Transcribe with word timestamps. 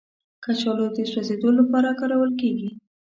کچالو 0.43 0.85
د 0.95 0.99
سوځیدو 1.11 1.49
لپاره 1.59 1.97
کارول 1.99 2.31
کېږي 2.41 2.69